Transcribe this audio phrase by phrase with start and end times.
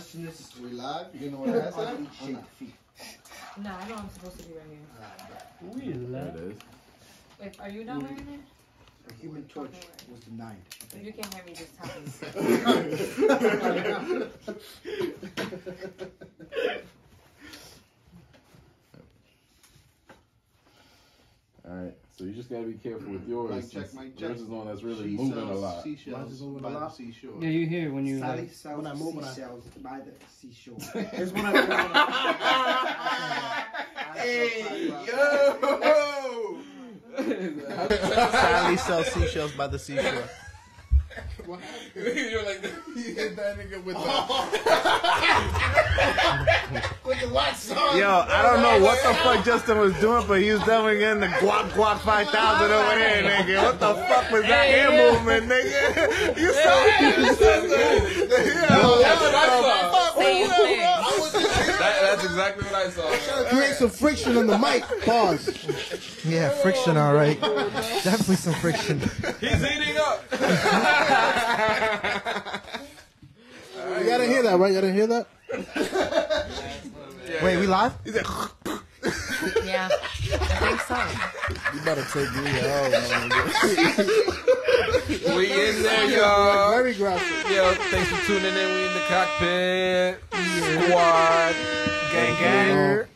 [0.00, 0.58] arsonist.
[0.60, 1.06] We live?
[1.14, 2.06] You know what I said?
[2.22, 2.74] Oddly feet.
[3.62, 4.78] No, I know I'm supposed to be right here.
[5.74, 6.36] We There love.
[6.36, 6.58] it is.
[7.40, 8.40] Wait, are you not wearing it?
[9.08, 9.74] The human torch
[10.10, 10.56] was denied.
[10.94, 12.06] If you can't hear me, just tell me.
[21.68, 21.94] All right.
[22.20, 23.30] So you just gotta be careful with mm.
[23.30, 23.50] yours.
[23.50, 24.28] Mic check, mic check.
[24.28, 25.82] Yours is one that's really She moving sells a lot.
[25.82, 26.94] Seashells Mine's is moving by a the lot.
[26.94, 27.30] seashore.
[27.40, 28.52] Yeah, you hear when you Sally like.
[28.52, 30.76] sells when I move, when I- seashells by the seashore.
[31.14, 31.56] There's one I
[34.16, 36.58] Hey, yo!
[38.30, 40.28] Sally sells seashells by the seashore.
[41.94, 42.62] You're like,
[42.96, 44.02] you hit that nigga with the.
[47.98, 51.20] Yo, I don't know what the fuck Justin was doing, but he was definitely getting
[51.20, 53.62] the guac guac 5000 over there, nigga.
[53.64, 56.36] What the fuck was that hand movement, nigga?
[56.38, 57.18] You saw it?
[57.18, 58.28] You saw it?
[58.30, 60.09] That's what I saw.
[61.80, 62.02] Same thing.
[62.02, 63.48] That, that's exactly what I saw.
[63.48, 64.84] Create some friction on the mic.
[65.04, 66.24] Pause.
[66.24, 67.40] Yeah, friction, all right.
[67.40, 69.00] Definitely some friction.
[69.40, 70.24] He's eating up.
[73.98, 74.68] You gotta hear that, right?
[74.72, 75.26] You gotta hear that?
[77.42, 77.94] Wait, we live?
[79.64, 79.92] Yeah, I
[80.60, 80.98] think so.
[81.74, 83.30] You better take me out, man.
[85.36, 86.70] We in there, y'all.
[86.76, 87.50] Very graphic.
[87.50, 88.54] Yo, thanks for tuning in.
[88.54, 90.20] We in the cockpit.
[90.86, 91.54] Squad.
[92.12, 93.06] Gang, gang.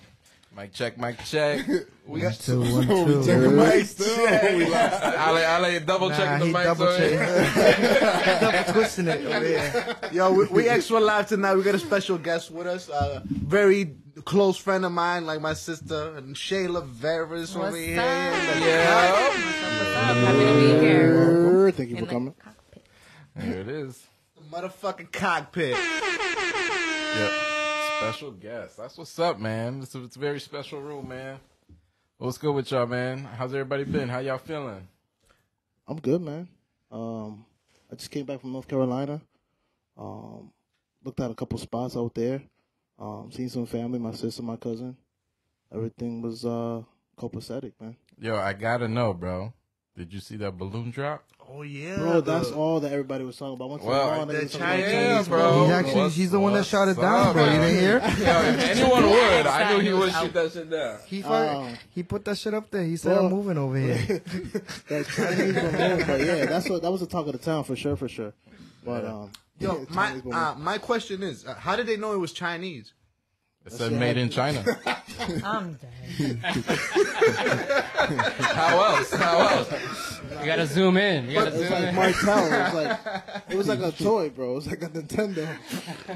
[0.57, 1.67] Mic check, mic check.
[2.07, 4.29] We got Two, one, We check the mic still.
[4.29, 6.65] Ale, Ale, double Nah, checking the he mic.
[6.65, 8.41] double so- check.
[8.41, 9.97] double twisting it over there.
[10.13, 11.57] Yo, we, we extra live tonight.
[11.57, 12.89] We got a special guest with us.
[12.89, 17.97] Uh, very close friend of mine, like my sister, and Shayla Veras over What's here.
[17.97, 19.13] Yeah.
[19.13, 20.17] What's up?
[20.17, 21.71] Happy to be here.
[21.73, 22.35] Thank you In for the coming.
[22.35, 22.87] cockpit.
[23.37, 24.07] There it is.
[24.37, 25.77] The motherfucking cockpit.
[25.77, 27.31] Yep.
[28.01, 28.77] Special guest.
[28.77, 29.81] That's what's up, man.
[29.83, 31.39] It's a, it's a very special room, man.
[32.19, 33.25] What's good with y'all, man?
[33.25, 34.09] How's everybody been?
[34.09, 34.87] How y'all feeling?
[35.89, 36.49] I'm good, man.
[36.91, 37.45] Um,
[37.91, 39.21] I just came back from North Carolina.
[39.99, 40.51] Um,
[41.03, 42.43] looked at a couple spots out there.
[42.99, 44.97] Um, seen some family, my sister, my cousin.
[45.73, 46.83] Everything was uh
[47.19, 47.97] copacetic, man.
[48.21, 49.53] Yo, I gotta know, bro.
[49.97, 51.25] Did you see that balloon drop?
[51.49, 51.97] Oh, yeah.
[51.99, 53.69] Bro, that's all that everybody was talking about.
[53.71, 55.53] Once in a Well, the niggas Chinese- Yeah, Chinese bro.
[55.53, 55.63] food.
[55.67, 57.45] He's actually, What's- he's the one that shot it down, up, bro.
[57.45, 57.99] You didn't hear?
[58.01, 60.23] Yo, if anyone would, I knew he News would out.
[60.25, 60.99] shoot that shit down.
[61.07, 62.83] He, Um, he put that shit up there.
[62.83, 63.97] He said, Well- I'm moving over here.
[64.89, 67.77] That Chinese balloon, but yeah, that's what that was the talk of the town for
[67.77, 68.33] sure, for sure.
[68.85, 72.19] But um, Yo, yeah, my uh, my question is, uh, how did they know it
[72.19, 72.93] was Chinese?
[73.67, 74.63] It said made in China.
[75.45, 76.39] I'm dead.
[77.55, 79.13] How else?
[79.15, 80.21] How else?
[80.41, 81.29] You gotta zoom in.
[81.29, 81.95] You gotta It zoom like in.
[81.95, 82.45] Martell.
[82.47, 82.99] It was like
[83.51, 84.53] it was like a toy, bro.
[84.53, 85.49] It was like a Nintendo.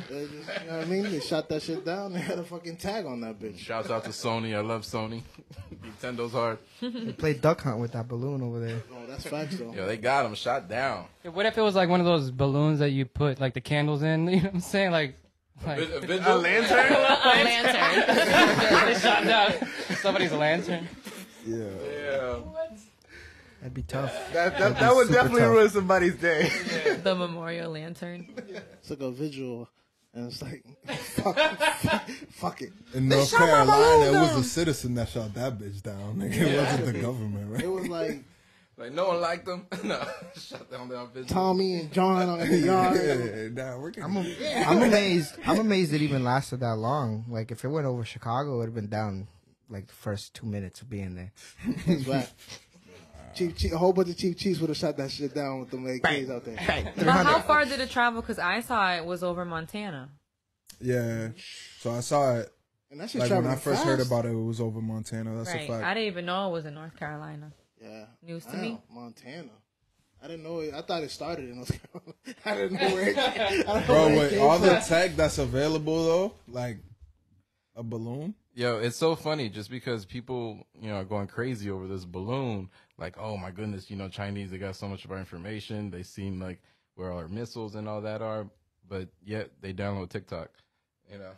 [0.09, 1.03] They just- you know what I mean?
[1.05, 2.13] They shot that shit down.
[2.13, 3.59] They had a fucking tag on that bitch.
[3.59, 4.55] Shouts out to Sony.
[4.55, 5.23] I love Sony.
[6.03, 6.59] Nintendo's hard.
[6.83, 8.83] They played duck hunt with that balloon over there.
[8.93, 9.73] Oh, that's facts though.
[9.73, 11.07] Yo, they got him shot down.
[11.25, 13.61] Yeah, What if it was like one of those balloons that you put like the
[13.63, 14.29] candles in?
[14.29, 14.91] You know what I'm saying?
[14.91, 15.15] Like,
[15.67, 16.21] like A vigil?
[16.27, 16.95] A lantern.
[18.87, 19.55] they shot down
[19.97, 20.89] somebody's lantern.
[21.47, 21.65] Yeah.
[22.37, 22.79] What?
[23.61, 24.33] That'd be tough.
[24.33, 25.51] That that, that would definitely tough.
[25.51, 26.49] ruin somebody's day.
[27.03, 28.29] the memorial lantern.
[28.81, 29.69] It's like a vigil.
[30.15, 32.73] and it's like fuck, fuck, fuck it.
[32.95, 36.17] In North Carolina, it was a citizen that shot that bitch down.
[36.17, 36.35] Nigga.
[36.35, 37.65] It wasn't the government, right?
[37.65, 38.23] It was like
[38.79, 39.67] Like no one liked them.
[39.85, 40.01] no,
[40.37, 41.27] shut down their vigil.
[41.29, 42.97] Tommy and John in the yard.
[42.97, 45.35] Yeah, nah, we're I'm, a, I'm amazed.
[45.45, 47.25] I'm amazed it even lasted that long.
[47.29, 49.27] Like if it went over Chicago, it would have been down
[49.69, 51.33] like the first two minutes of being there.
[51.87, 52.33] That's right.
[53.35, 55.71] Chief, Chief, a whole bunch of Chief Keefs would have shot that shit down with
[55.71, 56.93] them AKs out there.
[56.97, 58.21] But how far did it travel?
[58.21, 60.09] Because I saw it was over Montana.
[60.81, 61.29] Yeah.
[61.81, 62.49] So I saw it.
[62.91, 63.87] And that shit Like when I first fast.
[63.87, 65.37] heard about it, it was over Montana.
[65.37, 65.65] That's right.
[65.65, 65.85] a fact.
[65.85, 67.53] I didn't even know it was in North Carolina.
[67.81, 68.05] Yeah.
[68.23, 68.81] News to Damn, me.
[68.91, 69.51] Montana.
[70.23, 70.75] I didn't know it.
[70.75, 72.15] I thought it started in North Carolina.
[72.45, 74.59] I didn't know where it came, I don't know Bro, where it with came all
[74.59, 76.79] the tech that's available though, like
[77.77, 78.35] a balloon.
[78.55, 82.69] Yo, it's so funny just because people, you know, are going crazy over this balloon.
[82.99, 85.91] Like, oh my goodness, you know, Chinese, they got so much of our information.
[85.91, 86.61] They seem like
[86.97, 88.49] where all our missiles and all that are,
[88.89, 90.51] but yet they download TikTok.
[91.09, 91.31] You know,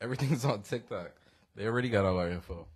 [0.00, 1.12] everything's on TikTok.
[1.54, 2.66] They already got all our info.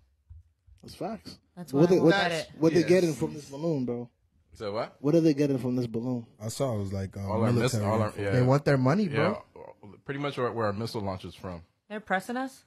[0.81, 1.37] That's facts.
[1.55, 2.49] That's why What I they, won't what, bet it.
[2.59, 4.09] what they getting from this balloon, bro?
[4.53, 4.95] So what?
[4.99, 6.25] What are they getting from this balloon?
[6.41, 7.85] I saw it was like um, All our miss, military.
[7.85, 9.41] all our, yeah, They want their money, bro.
[9.55, 12.63] yeah, pretty much where, where our missile launch is from, They're pressing us.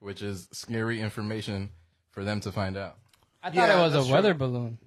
[0.00, 1.70] which is scary information
[2.10, 2.96] for them to find out.
[3.42, 4.78] I thought Yeah, it was that's a weather balloon,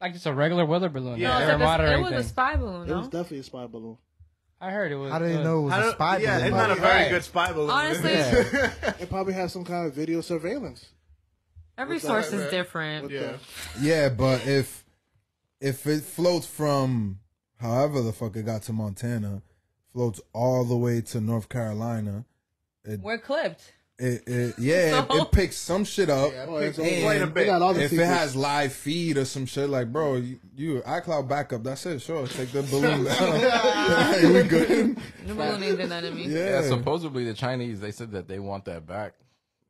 [0.00, 1.18] like just a regular weather balloon.
[1.18, 1.38] Yeah.
[1.38, 2.82] Yeah, No, air like a- it was a spy balloon.
[2.82, 3.96] It No, was definitely a spy balloon.
[4.60, 5.12] I heard it was.
[5.12, 6.46] How do they uh, know it was a spy yeah, balloon?
[6.48, 7.10] it's not a very Right.
[7.10, 7.70] good spy balloon.
[7.70, 8.92] Honestly, Yeah.
[9.00, 10.84] It probably has some kind of video surveillance.
[11.78, 13.04] Every What's that, source is different.
[13.04, 13.32] With Yeah.
[13.80, 14.84] Yeah, but if
[15.60, 17.20] if it floats from
[17.60, 19.42] however the fuck it got to Montana,
[19.92, 22.24] floats all the way to North Carolina,
[22.84, 23.72] it We're clipped.
[23.98, 26.30] it, it yeah, it, So- it picks some shit up.
[26.32, 28.10] It's And Wait a they got all the if it secrets.
[28.10, 32.00] has live feed or some shit like, bro, you, you iCloud backup, that's it.
[32.00, 34.32] Sure, take the balloon down.
[34.34, 34.96] we good.
[35.26, 36.28] The balloon ain't did nothing to me.
[36.28, 36.60] Yeah.
[36.60, 39.14] Yeah, supposoposedly the Chinese they said that they want that back.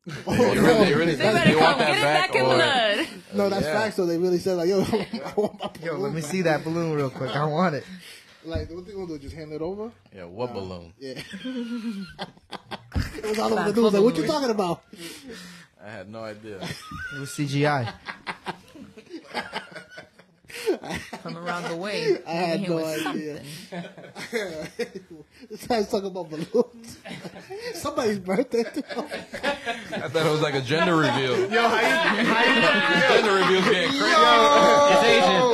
[0.27, 2.31] Oh, They really, they really They said better they want come that get it back.
[2.31, 3.07] back in blood.
[3.35, 3.73] no, that's Yeah.
[3.79, 3.95] facts.
[3.97, 4.05] though.
[4.05, 6.29] they really said like, yo, I want my Yo, let me back.
[6.31, 7.35] see that balloon real quick.
[7.35, 7.83] I want it.
[8.45, 9.19] Like, what they gonna do?
[9.19, 9.91] Just hand it over?
[10.15, 10.93] Yeah, what balloon?
[10.97, 11.19] Yeah.
[11.45, 13.93] it was all over the news.
[13.93, 14.81] Like, what you talking about?
[15.85, 16.55] I had no idea.
[16.57, 17.93] It was CGI.
[21.21, 22.17] From around the way.
[22.27, 23.41] I had no idea.
[23.69, 23.91] something.
[25.49, 26.97] this guy's talking about balloons.
[27.73, 28.63] Somebody's birthday.
[28.63, 28.83] Too.
[28.95, 31.49] I thought it was like a gender reveal.
[31.51, 32.61] Yo, how you, how you,
[33.09, 34.15] gender reveal's getting crazy.
[34.91, 35.49] It's Asian.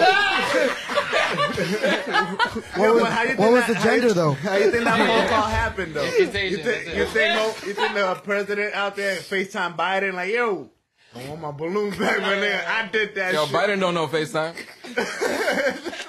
[2.75, 4.31] What was, but how you what think was that- the how you- gender though?
[4.33, 6.03] how you think that phone call happened though?
[6.03, 6.63] It's You Asian.
[6.63, 10.69] think you think Mo- you think the president out there FaceTime Biden like, yo,
[11.15, 12.65] I want my balloon back, my nigga.
[12.67, 13.55] I did that Yo, shit.
[13.55, 14.53] Biden don't know FaceTime.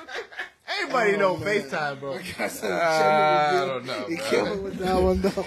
[0.82, 2.12] Everybody oh, know FaceTime, bro.
[2.38, 4.04] Uh, I don't know.
[4.08, 4.24] He bro.
[4.26, 5.46] killed him with that one though.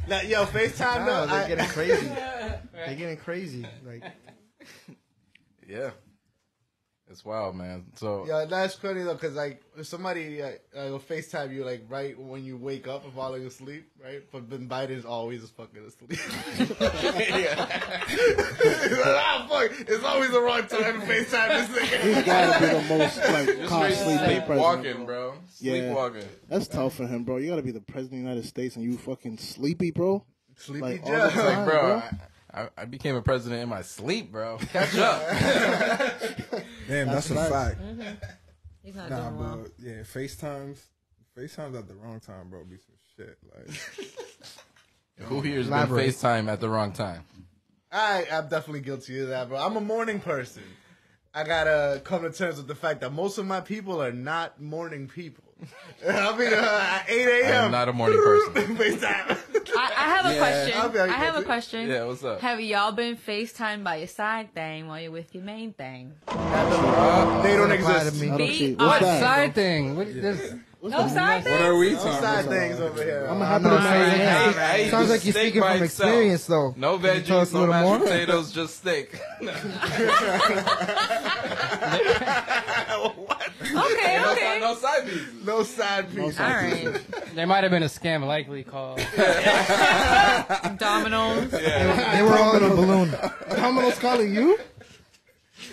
[0.08, 1.26] Now, yo, FaceTime No, though.
[1.32, 2.06] they're I- getting crazy.
[2.06, 3.66] They're getting crazy.
[3.86, 4.04] Like,
[5.68, 5.90] Yeah,
[7.08, 7.84] it's wild, man.
[7.94, 11.84] So Yeah, that's funny though, cause like if somebody uh, uh, will Facetime you like
[11.88, 14.22] right when you wake up and falling asleep, right?
[14.32, 16.18] But then Biden's always fucking asleep.
[17.30, 17.54] yeah.
[19.04, 19.70] ah, fuck!
[19.88, 22.26] It's always the wrong time to Facetime this He's nigga.
[22.26, 25.34] gotta be the most like calm straight sleeping sleepwalking, bro.
[25.60, 25.72] Yeah.
[25.72, 26.28] Sleepwalking.
[26.48, 27.36] That's tough for him, bro.
[27.36, 30.24] You gotta be the president of the United States and you fucking sleepy, bro.
[30.56, 31.44] Sleepy Like, all the time.
[31.58, 32.02] Like, bro, bro.
[32.52, 34.58] I, I, I became a president in my sleep, bro.
[34.72, 35.22] Catch up.
[36.88, 37.50] Damn, that's, That's a right.
[37.76, 37.80] fact.
[37.82, 38.14] Mm-hmm.
[38.82, 39.58] He's not Nah, doing well.
[39.62, 40.78] but yeah, FaceTimes,
[41.36, 42.64] FaceTimes at the wrong time, bro.
[42.64, 43.36] Be some shit.
[43.54, 43.76] Like,
[45.28, 46.08] Who here's been Elaborate.
[46.14, 47.24] FaceTime at the wrong time?
[47.90, 49.58] I I'm definitely guilty of that, bro.
[49.58, 50.62] I'm a morning person.
[51.34, 54.60] I gotta come to terms with the fact that most of my people are not
[54.60, 55.44] morning people.
[56.06, 57.64] I mean, uh, at 8 I a.m.
[57.64, 58.52] am not a morning person.
[58.76, 59.38] FaceTime.
[59.76, 60.38] I, I have a Yeah.
[60.38, 60.78] question.
[60.80, 61.88] I'll be like, I have a question.
[61.88, 62.40] Yeah, what's up?
[62.40, 66.12] Have y'all been FaceTime by your side thing while you're with your main thing?
[66.26, 66.32] they
[67.56, 68.20] don't Apply to exist.
[68.20, 68.28] me.
[68.28, 68.76] Don't Be see.
[68.76, 69.20] on What's What that?
[69.20, 69.96] side thing?
[69.96, 70.54] What, this,
[70.90, 71.58] No side things.
[71.58, 72.54] what are we No talking side about?
[72.58, 73.26] things over here.
[73.28, 74.90] I'm a I happy know, to I- marry I- him.
[74.90, 76.08] Sounds the like you're speaking by from itself.
[76.08, 76.74] experience, though.
[76.76, 77.98] No Can tell us veggies, no mashed more?
[78.00, 79.20] potatoes, just steak.
[83.66, 84.58] Okay, okay.
[84.60, 85.22] no side piece.
[85.44, 86.38] No side piece.
[86.38, 87.00] All right.
[87.34, 88.98] there might have been a scam likely called.
[90.78, 93.14] Domino's They were all in a balloon.
[93.50, 94.58] Domino's calling you?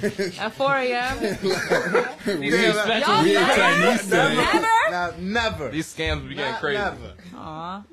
[0.04, 1.20] At 4 a.m.
[1.20, 1.34] These
[2.54, 3.56] Yeah, special Y'all We never?
[3.56, 4.36] Chinese thing.
[4.38, 4.68] Never?
[4.92, 5.70] Now, never.
[5.70, 6.78] These scams be getting Not crazy.
[6.80, 7.14] Never.
[7.36, 7.84] Aw.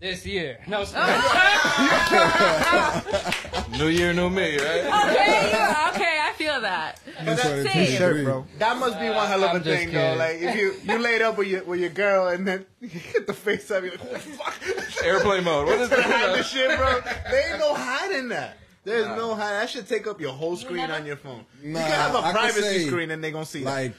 [0.00, 0.58] this year.
[0.66, 0.84] No,
[3.78, 5.10] New year, new me, right?
[5.10, 5.58] Okay, you,
[5.94, 7.00] okay, I feel that.
[7.22, 7.96] That's what Same.
[7.96, 8.46] Shirt, bro.
[8.58, 10.14] That must be one uh, hell of a I'm just thing, though.
[10.16, 13.26] Like if you you laid up with your with your girl and then you get
[13.26, 15.04] the face up, you're like, what the fuck?
[15.04, 15.66] Airplane mode.
[15.66, 16.44] What is Hide the that?
[16.46, 17.00] shit, bro.
[17.30, 18.56] There ain't no hiding that.
[18.84, 19.52] There's no hide.
[19.52, 21.44] That should take up your whole screen on your phone.
[21.62, 23.70] you can have a I could privacy say, screen and they gonna see that.
[23.70, 23.94] Like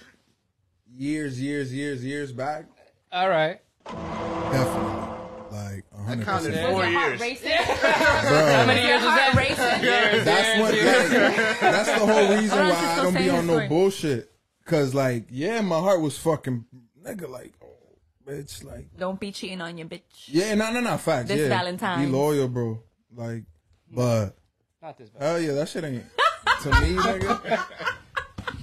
[0.93, 2.65] years, years, years, years back,
[3.11, 3.59] All right.
[3.85, 4.97] definitely.
[5.51, 6.71] Like a hundred counted percent.
[6.71, 7.41] four Your heart years.
[7.43, 9.33] How many years is that?
[9.35, 9.83] racing?
[9.83, 10.73] Years, That's what.
[10.73, 11.35] years, years.
[11.35, 14.31] That, that's the whole reason why I don't be on no bullshit.
[14.65, 16.65] Cause like, yeah, my heart was fucking
[17.03, 17.27] nigga.
[17.27, 17.67] Like, oh,
[18.25, 18.63] bitch.
[18.63, 20.01] Like, Don't be cheating on your bitch.
[20.27, 21.27] yeah, no, no, no, facts.
[21.27, 22.05] This yeah, Valentine's.
[22.05, 22.81] be loyal, bro.
[23.13, 23.43] Like,
[23.93, 24.37] but
[24.81, 25.21] Not this bad.
[25.23, 26.03] hell yeah, that shit ain't
[26.63, 27.63] to me, nigga.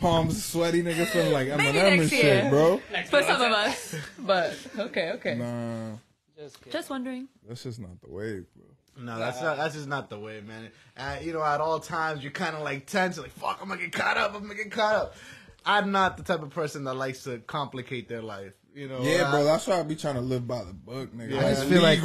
[0.01, 2.51] Palms sweaty, nigga, feeling like Maybe Eminem and next shit, year.
[2.51, 2.81] bro.
[3.09, 3.95] For some of us.
[4.19, 5.35] But, okay, okay.
[5.35, 5.97] Nah,
[6.37, 6.73] Just kidding.
[6.73, 7.29] Just wondering.
[7.47, 8.65] that's just not the way, bro.
[9.01, 9.57] No, that's not.
[9.57, 10.71] That's just not the way, man.
[10.97, 13.17] Uh, you know, at all times you're kind of like tense.
[13.17, 14.35] You're like, fuck, I'm gonna get caught up.
[14.35, 15.15] I'm gonna get caught up.
[15.65, 18.55] I'm not the type of person that likes to complicate their life.
[18.79, 19.03] You know.
[19.03, 19.43] Yeah, bro.
[19.43, 21.33] That's why I be trying to live by the book, nigga.
[21.33, 21.47] Yeah.
[21.47, 21.99] I just feel like-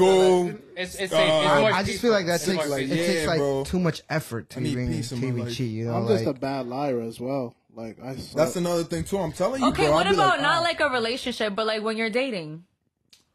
[0.75, 3.37] It's, it's, Uh, I- I just feel like that takes like, it yeah, takes like
[3.37, 3.63] bro.
[3.63, 5.55] too much effort to I even peace in my to even life.
[5.55, 5.69] cheat.
[5.71, 7.53] You know, I'm just a bad liar as well.
[7.75, 8.15] Like I.
[8.33, 9.19] That's another thing too.
[9.19, 9.93] I'm telling you, Okay, bro.
[9.93, 10.63] what about like, not ah.
[10.63, 12.63] like a relationship, but like when you're dating?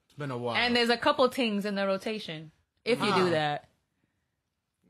[0.06, 0.56] It's been a while.
[0.56, 2.50] And there's a couple things in the rotation.
[2.84, 3.18] If you Huh.
[3.24, 3.68] do that.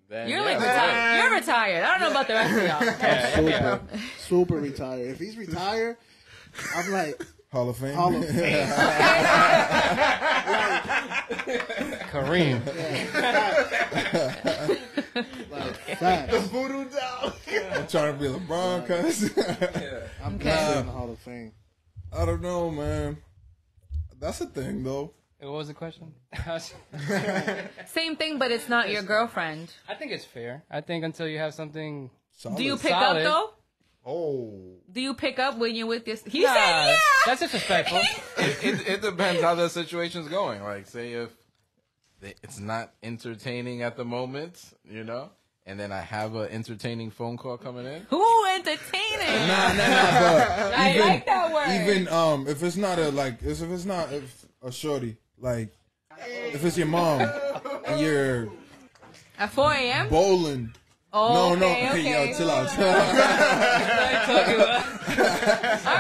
[0.09, 1.23] Then, You're yeah, like that's retired.
[1.23, 1.85] You're retired.
[1.85, 3.81] I don't know about the rest of y'all.
[4.27, 5.07] super, super retired.
[5.09, 5.99] If he's retired,
[6.75, 7.95] I'm like, Hall of Fame.
[7.95, 8.69] Hall of Fame.
[12.11, 12.61] Kareem.
[15.99, 16.47] Facts.
[16.49, 17.33] Voodoo doll.
[17.73, 19.31] I'm trying to be LeBron, cuz.
[20.23, 20.79] I'm Okay.
[20.81, 21.53] in the Hall of Fame.
[22.13, 23.17] I don't know, man.
[24.21, 25.13] That's a thing, though.
[25.41, 26.13] What was the question?
[27.87, 29.73] Same thing, but it's not your girlfriend.
[29.89, 30.65] I think it's fair.
[30.71, 32.11] I think until you have something.
[32.57, 33.27] Do you pick Solid.
[33.27, 33.51] up though?
[34.11, 34.55] Oh.
[34.91, 36.23] Do you pick up when you're with this?
[36.25, 36.97] He Nah, said yeah.
[37.27, 37.99] That's disrespectful.
[38.39, 40.63] it, it, it depends how the situation's going.
[40.63, 41.29] Like, say if
[42.23, 45.29] it's not entertaining at the moment, you know,
[45.67, 48.07] and then I have an entertaining phone call coming in.
[48.09, 49.47] Who entertaining?
[49.47, 51.91] Nah, nah, nah, but I even, like that word.
[51.91, 55.77] even um, if it's not a like, if it's not if a shorty, like,
[56.17, 57.21] if it's your mom
[57.87, 58.49] and you're
[59.39, 60.09] At 4 a.m.
[60.09, 60.73] bowling.
[61.13, 62.31] Oh, no, no, okay, hey, okay.
[62.31, 62.69] yo, chill out.
[62.79, 62.81] I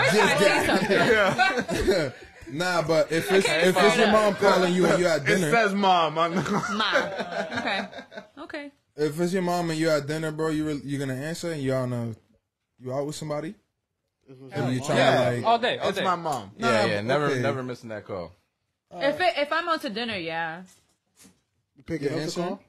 [0.02, 0.66] was trying to say
[1.86, 2.12] something.
[2.58, 5.48] nah, but if it's Okay, if it's your mom calling you and you're at dinner,
[5.48, 6.42] It says mom on the.
[6.42, 6.82] Mom.
[7.58, 7.88] Okay.
[8.38, 8.70] Okay.
[8.96, 11.62] if it's your mom and you're at dinner, bro, you re- you're gonna answer and
[11.62, 12.14] you're on a
[12.78, 13.54] you out with somebody.
[14.30, 14.48] Mm-hmm.
[14.52, 15.30] And you trying Yeah.
[15.30, 16.04] to like All day, all It's day.
[16.04, 16.50] my mom.
[16.58, 17.40] Yeah, Nah, yeah, never, okay.
[17.40, 18.32] never missing that call.
[18.94, 20.62] If it, if I'm out to dinner, yeah.
[21.76, 22.40] You pick You it up the answer?
[22.42, 22.60] call?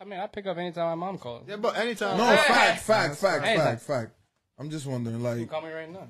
[0.00, 1.44] I mean, I pick up anytime my mom calls.
[1.46, 2.16] Yeah, but anytime.
[2.16, 4.12] no fact, fact, fact, Hey, fact, fact.
[4.58, 6.08] I'm just wondering, You like, call me right now.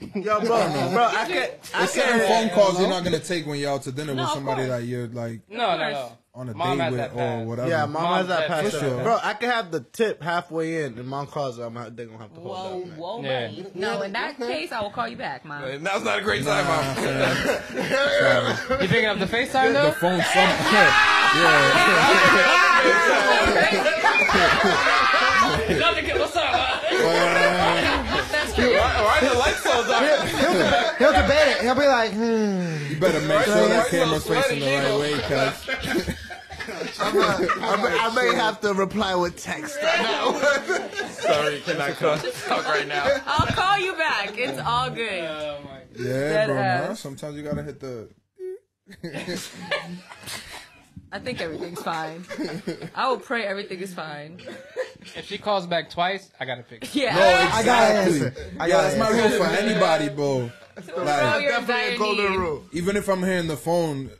[0.00, 0.40] Yo, bro,
[0.92, 1.52] bro, I can't.
[1.72, 2.28] I there's certain can't.
[2.28, 4.66] phone calls you're not gonna take when you're out to dinner No, with of somebody
[4.66, 4.80] course.
[4.80, 6.12] that you're like No, no, no.
[6.34, 7.46] on a Mom date has with that or pass.
[7.46, 7.68] whatever.
[7.70, 8.80] Yeah, mom, Mom has that said pass.
[8.80, 9.02] sure.
[9.04, 11.58] Bro, I can have the tip halfway in, and mom calls.
[11.58, 12.86] I'm ha- they gonna have to hold Whoa, that.
[12.88, 12.98] man.
[12.98, 13.46] whoa, Yeah.
[13.48, 13.66] buddy.
[13.76, 15.62] No, in that case, I will call you back, mom.
[15.64, 16.84] And now's not a great time, mom.
[18.82, 19.84] You picking up the FaceTime though?
[19.84, 19.92] the though?
[19.92, 20.50] phone some
[21.34, 22.50] yeah,
[25.78, 26.06] Nothing.
[26.18, 26.82] What's up?
[28.30, 28.72] That's true.
[28.72, 30.98] Why, why the lights so dark?
[30.98, 31.60] He'll debate it.
[31.62, 32.90] He'll be like, hmm.
[32.90, 36.16] You better make sure that Right, camera's facing the right way, cuz.
[36.98, 37.12] I,
[37.76, 40.32] may, I may have to reply with text right now.
[41.08, 42.22] Sorry, can I talk
[42.66, 43.20] right now?
[43.26, 44.38] I'll call you back.
[44.38, 45.24] It's all good.
[45.24, 45.80] Oh my.
[45.96, 46.94] Yeah, Dead bro.
[46.94, 48.08] Sometimes you gotta hit the.
[51.14, 52.24] I think everything's fine.
[52.92, 54.40] I will pray everything is fine.
[55.14, 56.82] If she calls back twice, I gotta pick.
[56.82, 56.92] Up.
[56.92, 57.14] Yeah.
[57.14, 57.20] No,
[57.52, 58.20] I gotta exactly.
[58.26, 58.34] answer.
[58.58, 59.38] I Yeah, gotta that's my answer.
[59.38, 60.50] rule for anybody, bro.
[60.98, 62.64] All Like, your Definitely a golden rule.
[62.72, 64.10] even if I'm hearing the phone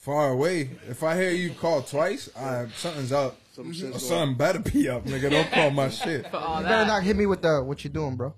[0.00, 3.36] far away, if I hear you call twice, I, something's up.
[3.52, 5.30] Some shit's Or something better be up, nigga.
[5.30, 6.28] Don't call my shit.
[6.28, 8.34] For all You better not hit me with the what you doing, bro.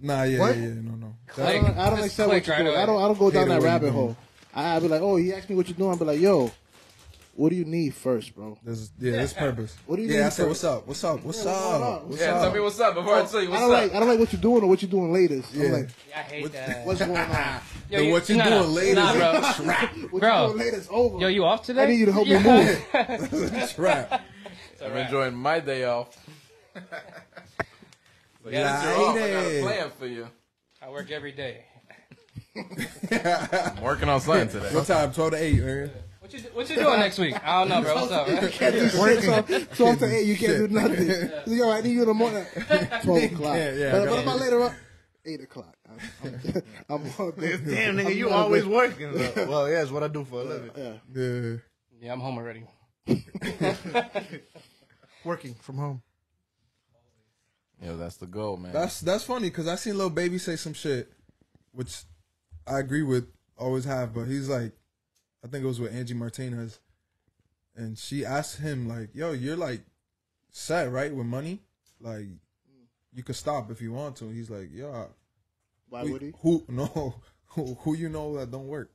[0.00, 1.14] Nah, yeah, yeah, yeah, no, no.
[1.38, 2.76] I don't, I don't accept what click you're right doing.
[2.76, 3.02] I don't.
[3.02, 4.16] I don't go down that rabbit hole.
[4.54, 5.92] I, I be like, oh, he asked me what you doing.
[5.94, 6.50] I be like, yo,
[7.34, 8.58] what do you need first, bro?
[8.64, 9.76] There's, yeah, there's purpose.
[9.86, 10.14] What do you need?
[10.14, 10.86] yeah, need I said, for- what's up?
[10.86, 11.22] What's up?
[11.22, 12.04] What's Yeah, what's up?
[12.06, 12.42] What's Yeah, up?
[12.42, 13.70] tell me what's up before I oh, tell you I don't up.
[13.82, 13.94] like.
[13.94, 15.54] I don't like what you're doing or what you're doing latest.
[15.54, 15.64] Yeah.
[15.66, 16.86] I'm like, I hate that.
[16.86, 17.60] what's going on?
[17.90, 18.66] Yo, Then what you no, doing no.
[18.66, 18.94] later?
[18.96, 19.32] Nah, bro.
[20.10, 20.42] What Bro.
[20.42, 21.18] you doing latest over?
[21.20, 21.82] Yo, you off today?
[21.84, 23.18] I need you to help me Yeah.
[23.22, 23.70] move.
[23.74, 24.20] Trap.
[24.84, 26.08] I'm enjoying my day off.
[26.74, 30.28] But Yeah, since you're off, I got a plan for you.
[30.82, 31.64] I work every day.
[32.56, 34.74] I'm working on something today.
[34.74, 35.12] What time?
[35.12, 35.90] 12 to 8, man.
[36.20, 37.34] What you What you doing next week?
[37.42, 37.94] I don't know, bro.
[37.94, 38.28] What's up?
[38.28, 38.50] Man?
[38.50, 39.22] Can't do shit.
[39.22, 41.56] So, so after eight, you can't do nothing.
[41.56, 42.44] Yo, I need you in the morning.
[43.02, 43.56] Twelve o'clock.
[43.56, 44.44] Yeah, yeah, but, I but got if it.
[44.44, 44.72] later up,
[45.24, 45.74] eight o'clock.
[45.88, 46.62] I'm, I'm,
[47.06, 47.64] I'm all good.
[47.66, 48.72] Damn, nigga, I'm you always good.
[48.72, 49.14] working.
[49.48, 50.70] well, yeah, it's what I do for a living.
[50.76, 50.92] Yeah.
[51.14, 51.56] Yeah.
[51.98, 52.64] Yeah, I'm home already.
[55.24, 56.02] Working from home.
[57.82, 58.72] Yo, that's the goal, man.
[58.72, 61.10] That's that's funny because I seen Lil Baby say some shit,
[61.72, 62.02] which
[62.70, 64.14] I agree with, always have.
[64.14, 64.72] But he's like,
[65.44, 66.80] I think it was with Angie Martinez,
[67.76, 69.82] and she asked him like, "Yo, you're like
[70.50, 71.62] set right with money,
[72.00, 72.26] like
[73.12, 75.06] you could stop if you want to." He's like, "Yeah,
[75.88, 76.32] Why who, would he?
[76.42, 77.14] who no
[77.48, 78.90] who, who you know that don't work."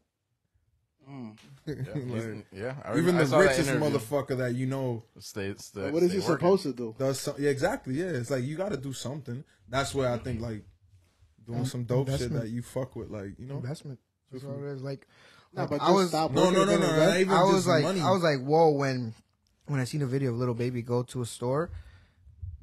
[1.09, 1.35] Mm.
[1.67, 1.75] yeah,
[2.35, 5.91] Like, yeah, I even I the saw that richest motherfucker that you know Stay, stay,
[5.91, 6.35] What is stay he working.
[6.37, 6.95] supposed to do?
[6.97, 9.43] does some, yeah exactly yeah it's like you got to do something.
[9.67, 10.63] That's where I think like
[11.45, 13.99] doing some dope shit that you fuck with like you know Investment.
[14.31, 14.81] That's all it is.
[14.81, 15.07] Like,
[15.53, 17.09] Nah, like, but I just was stop No, working no, no, no, invest.
[17.09, 18.01] not even I was just like, money.
[18.01, 19.13] I was like, whoa, when
[19.67, 21.69] when I seen a video of Lil Baby go to a store,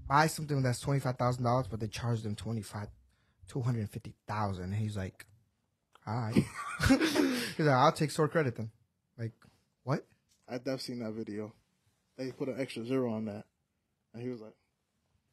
[0.09, 2.89] buy something that's twenty five thousand dollars, but they charge them twenty five,
[3.49, 4.73] two hundred and fifty thousand.
[4.73, 5.25] He's like,
[6.07, 6.35] all right.
[6.89, 8.71] He's like, I'll take store credit then.
[9.17, 9.33] Like,
[9.85, 10.05] what?
[10.49, 11.53] I've definitely seen that video.
[12.19, 13.45] They put an extra zero on that,
[14.13, 14.55] and he was like,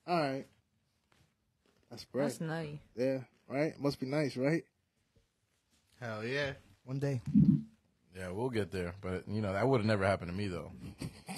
[0.06, 0.46] "All right,
[1.90, 2.28] that's bread.
[2.28, 2.82] That's nutty.
[2.96, 3.20] Yeah,
[3.56, 3.80] right.
[3.80, 4.64] Must be nice, right?
[6.02, 6.54] Hell yeah.
[6.86, 7.22] One day.
[8.16, 10.72] Yeah, we'll get there, but you know that would have never happened to me though.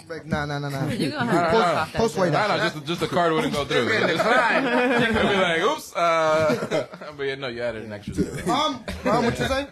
[0.07, 0.87] Like, nah, nah, nah, nah.
[0.91, 1.93] You're gonna have to Nah, post nah, that.
[1.93, 2.21] post shit.
[2.21, 3.83] way No, no, just just the card wouldn't go through.
[3.83, 3.99] you could
[5.29, 5.93] be like, oops.
[5.93, 6.87] Uh,
[7.17, 8.45] but yeah, no, you added an extra zero.
[8.47, 9.67] Mom, mom, what you say?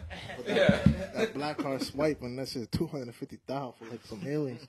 [0.47, 0.79] Yeah.
[1.15, 4.21] That black card swipe and that shit two hundred and fifty thousand for like some
[4.27, 4.67] aliens,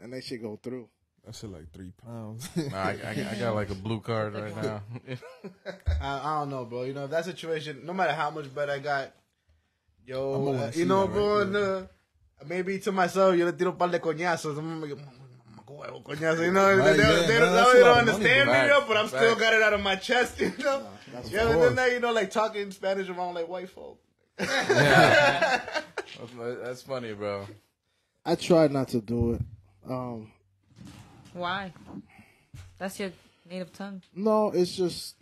[0.00, 0.88] and they should go through.
[1.24, 2.48] That shit like three pounds.
[2.56, 4.82] Nah, I, I, I got like a blue card right now.
[6.00, 6.82] I, I don't know, bro.
[6.82, 9.12] You know, that situation, no matter how much bread I got,
[10.04, 11.82] yo, uh, you know, bro, right and, uh,
[12.48, 14.58] maybe to myself, yo le tiro un par de coñazos.
[14.58, 17.98] I'm like, "Mamacuevo, coñazo," You know, Right, they, yeah, they, they, man, that's they don't
[17.98, 18.66] understand me, bro.
[18.66, 20.86] yo, but I'm still got it out of my chest, you know?
[21.12, 21.74] That's Yeah, of and then course.
[21.76, 24.00] that, you know, like talking Spanish around like white folk.
[24.38, 25.84] That's,
[26.62, 27.46] that's funny, bro.
[28.24, 29.42] I tried not to do it.
[29.88, 30.32] Um,
[31.32, 31.72] Why?
[32.78, 33.10] That's your
[33.48, 34.02] native tongue.
[34.14, 35.16] no, it's just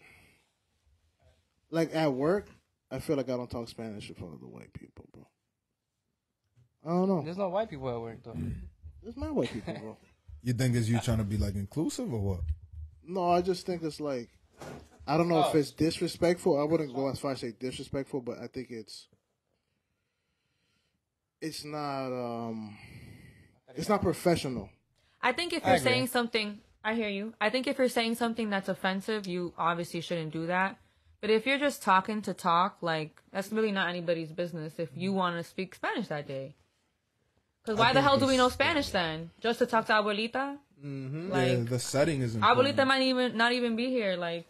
[1.70, 2.48] like at work.
[2.90, 5.26] I feel like I don't talk Spanish in front of the white people, bro.
[6.84, 7.22] I don't know.
[7.22, 8.36] There's no white people at work though.
[9.02, 9.96] There's my white people, bro.
[10.42, 12.40] you think it's you trying to be like inclusive or what?
[13.06, 14.28] No, I just think it's like
[15.06, 16.60] I don't know if it's disrespectful.
[16.60, 19.08] I wouldn't go as far as say disrespectful, but I think it's
[21.40, 22.76] it's not um
[23.74, 24.68] it's not professional.
[25.22, 27.34] I think if you're saying something, I hear you.
[27.40, 30.78] I think if you're saying something that's offensive, you obviously shouldn't do that.
[31.20, 34.74] But if you're just talking to talk, like that's really not anybody's business.
[34.78, 35.18] If you mm-hmm.
[35.18, 36.54] want to speak Spanish that day,
[37.62, 39.30] because why the hell do we know Spanish then?
[39.40, 40.56] Just to talk to abuelita?
[40.84, 41.28] Mm-hmm.
[41.28, 42.76] yeah, Like the setting is important.
[42.76, 44.16] abuelita might even not even be here.
[44.16, 44.48] Like,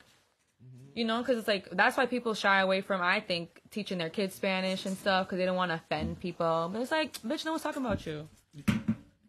[0.94, 4.10] you know, because it's like that's why people shy away from I think teaching their
[4.10, 6.70] kids Spanish and stuff because they don't want to offend people.
[6.72, 8.28] But it's like, bitch, no one's talking about you.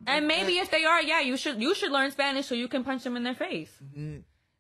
[0.07, 2.83] And maybe if they are, yeah, you should you should learn Spanish so you can
[2.83, 3.71] punch them in their face.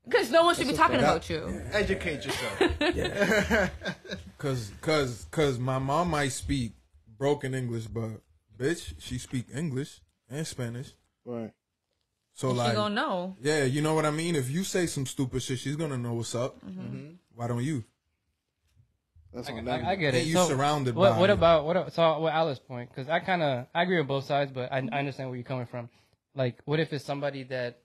[0.05, 1.61] Because no one should be talking about you.
[1.71, 3.71] Educate yourself.
[4.37, 6.71] Cause, cause, cause my mom might speak
[7.17, 8.09] broken English, but
[8.57, 10.93] bitch, she speak English and Spanish.
[11.23, 11.51] Right.
[12.33, 13.35] So She like, gonna know.
[13.41, 14.35] yeah, you know what I mean.
[14.35, 16.59] If you say some stupid shit, she's gonna know what's up.
[16.65, 17.11] Mm-hmm.
[17.35, 17.83] Why don't you?
[19.33, 19.85] That's I, on I, them.
[19.87, 20.25] I get it.
[20.25, 21.33] you So, surrounded what, by what it?
[21.33, 21.93] about what?
[21.93, 22.89] So what Alice point?
[22.89, 25.45] Because I kind of I agree with both sides, but I, I understand where you're
[25.45, 25.89] coming from.
[26.35, 27.79] Like, what if it's somebody that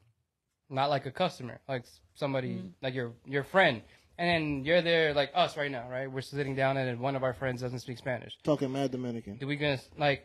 [0.69, 2.71] not like a customer, like somebody Mm.
[2.83, 3.83] like your your friend,
[4.19, 6.11] and then you're there like us right now, right?
[6.11, 8.37] We're sitting down, and then one of our friends doesn't speak Spanish.
[8.43, 9.37] Talking mad Dominican.
[9.37, 10.25] Do we gonna like?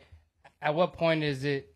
[0.60, 1.72] At what point is it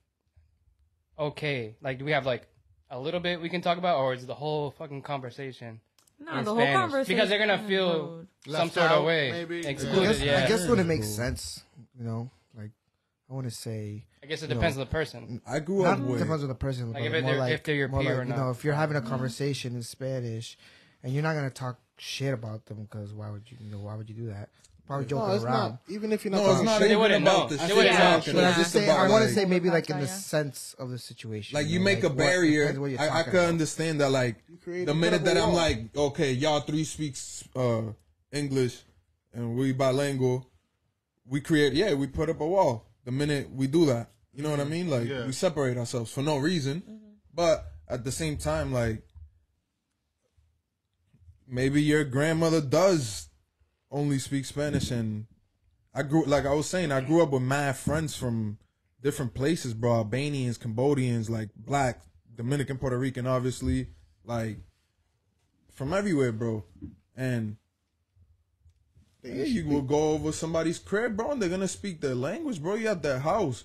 [1.19, 1.77] okay?
[1.83, 2.47] Like, do we have like
[2.91, 5.81] a little bit we can talk about, or is it the whole fucking conversation?
[6.19, 8.29] No, in the whole conversation because they're gonna feel rude.
[8.45, 9.67] some Left sort of way maybe?
[9.67, 11.63] I guess, yeah, I guess when it makes sense,
[11.99, 12.71] you know, like
[13.31, 14.55] I want to say, I guess it No.
[14.55, 15.41] depends on the person.
[15.47, 16.21] I grew not up with.
[16.21, 18.01] It depends on the person, Like, but if more they're- like, if they're your more
[18.03, 19.09] peer like, or You know, if you're having a mm-hmm.
[19.11, 20.57] conversation in Spanish,
[21.03, 23.95] and you're not gonna talk shit about them, because why would you, you know, why
[23.95, 24.49] would you do that?
[24.87, 25.71] Probably joking No, it's around.
[25.71, 25.81] not.
[25.89, 27.49] Even if you're not No, it's talking not shit, even wouldn't about know.
[27.49, 28.01] the They shit wouldn't know.
[28.05, 28.35] talking.
[28.35, 30.91] But I'm just saying, I want to like- say maybe like in the sense of
[30.91, 31.55] the situation.
[31.57, 32.73] Like you know, make a barrier.
[32.73, 34.11] depends what I, I talking can understand that.
[34.11, 37.83] Like the minute that I'm like, okay, y'all three speaks uh,
[38.31, 38.85] English,
[39.35, 40.49] and we bilingual,
[41.27, 41.73] we create.
[41.73, 42.87] Yeah, we put up a wall.
[43.05, 44.89] The minute we do that, you know what I mean?
[44.89, 45.27] Like Yeah.
[45.27, 46.83] we separate ourselves for no reason,
[47.35, 49.03] but at the same time, like
[51.49, 53.26] maybe your grandmother does
[53.97, 55.27] only speak Spanish, and
[55.95, 58.59] I grew like I was saying, I grew up with mad friends from
[59.03, 59.95] different places, bro.
[59.95, 62.03] Albanians, Cambodians, like black,
[62.37, 63.89] Dominican, Puerto Rican, obviously,
[64.25, 64.59] like
[65.73, 66.65] from everywhere, bro.
[67.17, 67.57] And
[69.23, 72.75] hey, you will go over somebody's crib, bro, and they're gonna speak their language, bro.
[72.75, 73.65] You at their house.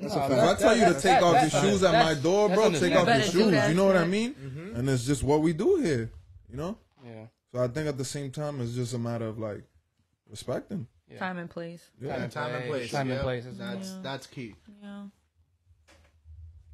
[0.00, 0.58] That's No, a If.
[0.58, 2.70] I tell you to that- take that- off your that's- shoes at my door, bro,
[2.70, 3.50] take off your You better do shoes.
[3.50, 4.08] that, You know what I right.
[4.08, 4.34] mean?
[4.34, 4.76] Mm-hmm.
[4.76, 6.10] And it's just what we do here,
[6.50, 6.78] you know.
[7.04, 7.26] Yeah.
[7.52, 9.62] So I think at the same time, it's just a matter of like
[10.30, 10.86] respecting.
[11.10, 11.18] Yeah.
[11.18, 11.90] Time and place.
[12.00, 12.16] Yeah.
[12.16, 12.90] Time, time and place.
[12.90, 13.22] Time and yeah.
[13.22, 13.98] place is- That's Yeah.
[14.02, 14.54] that's key.
[14.82, 15.02] Yeah.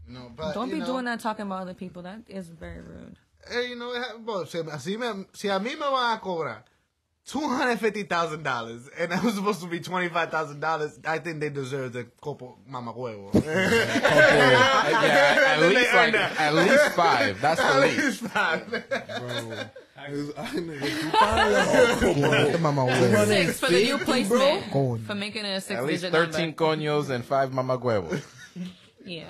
[0.06, 2.02] No, but Don't be know, doing that talking about other people.
[2.02, 3.16] That is very rude.
[3.50, 6.62] Hey, you know, it ha- si, si, me, si a mí me van a cobrar
[7.26, 10.98] two hundred fifty thousand dollars, and that was supposed to be twenty five thousand dollars,
[11.04, 13.34] I think they deserve the copo mama huevo.
[13.44, 17.40] yeah, at least like at least five.
[17.40, 17.98] That's the At least.
[17.98, 18.70] least five.
[18.70, 19.58] Bro,
[20.06, 21.10] it's- I nigga, you
[22.30, 23.24] find Come on, my.
[23.26, 24.70] Six for the new placement.
[24.72, 25.04] Going.
[25.04, 26.64] For making it a six At least digit thirteen number.
[26.76, 28.22] coños and five mamaguevos.
[29.04, 29.24] Yeah.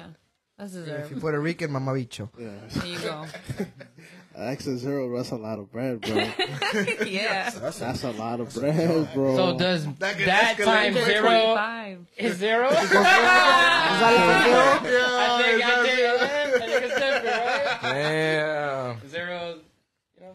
[0.59, 2.29] That's If you're Puerto Rican, mamabicho.
[2.37, 2.49] Yeah.
[2.69, 3.27] There you go.
[4.37, 5.17] X is zero.
[5.17, 6.17] That's a lot of bread, bro.
[7.07, 7.51] yeah.
[7.51, 9.37] That's a lot of bread, bro.
[9.37, 11.13] So does That can that escalate times quickly.
[11.15, 12.07] zero 25.
[12.17, 12.71] is zero?
[12.71, 12.79] yeah,
[14.01, 15.91] I think I exactly.
[15.97, 17.79] think I think it's different, right?
[17.83, 19.08] Damn.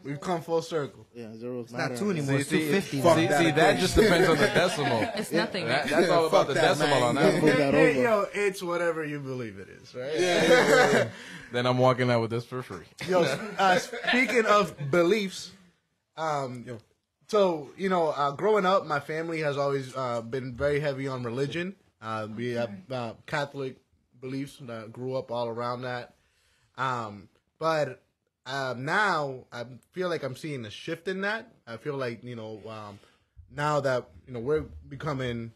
[0.03, 0.15] Zero.
[0.15, 1.05] We come full circle.
[1.13, 2.35] Yeah, zeros It's not two anymore.
[2.39, 3.01] It's See, two fifty.
[3.01, 5.01] fuck See, that see, that just depends on the decimal.
[5.15, 5.65] It's nothing.
[5.67, 7.03] That, that's all about the that, decimal man.
[7.03, 7.31] on Yeah.
[7.31, 7.41] that.
[7.43, 10.11] Move Hey, yo, it's whatever you believe it is, right?
[10.19, 11.09] Yeah.
[11.51, 12.85] Then I'm walking out with this for free.
[13.07, 13.21] Yo,
[13.59, 15.51] uh, speaking of beliefs,
[16.17, 16.65] um,
[17.27, 21.23] so you know, uh, growing up, my family has always uh, been very heavy on
[21.23, 21.75] religion.
[22.01, 23.77] Uh, we have uh, Catholic
[24.19, 26.15] beliefs that grew up all around that.
[26.77, 28.02] Um, but
[28.45, 31.51] um, now I feel like I'm seeing a shift in that.
[31.65, 32.99] I feel like you know um,
[33.55, 35.51] now that you know we're becoming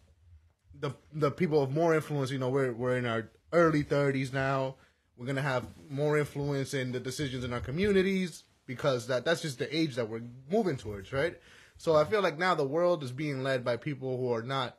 [0.80, 2.32] the the people of more influence.
[2.32, 4.76] You know, we're we're in our early 30s now.
[5.18, 9.60] We're gonna have more influence in the decisions in our communities because that that's just
[9.60, 11.38] the age that we're moving towards, right?
[11.78, 14.78] So I feel like now the world is being led by people who are not